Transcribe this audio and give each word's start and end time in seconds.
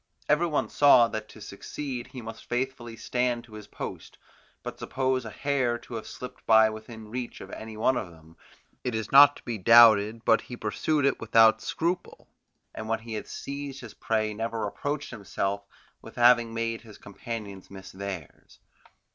Every 0.27 0.47
one 0.47 0.67
saw 0.67 1.07
that 1.09 1.29
to 1.29 1.39
succeed 1.39 2.07
he 2.07 2.23
must 2.23 2.45
faithfully 2.49 2.97
stand 2.97 3.43
to 3.43 3.53
his 3.53 3.67
post; 3.67 4.17
but 4.63 4.79
suppose 4.79 5.25
a 5.25 5.29
hare 5.29 5.77
to 5.77 5.93
have 5.93 6.07
slipped 6.07 6.43
by 6.47 6.71
within 6.71 7.09
reach 7.09 7.39
of 7.39 7.51
any 7.51 7.77
one 7.77 7.95
of 7.95 8.09
them, 8.09 8.35
it 8.83 8.95
is 8.95 9.11
not 9.11 9.35
to 9.35 9.43
be 9.43 9.59
doubted 9.59 10.25
but 10.25 10.41
he 10.41 10.57
pursued 10.57 11.05
it 11.05 11.19
without 11.21 11.61
scruple, 11.61 12.27
and 12.73 12.89
when 12.89 13.01
he 13.01 13.13
had 13.13 13.27
seized 13.27 13.81
his 13.81 13.93
prey 13.93 14.33
never 14.33 14.65
reproached 14.65 15.11
himself 15.11 15.67
with 16.01 16.15
having 16.15 16.51
made 16.51 16.81
his 16.81 16.97
companions 16.97 17.69
miss 17.69 17.91
theirs. 17.91 18.57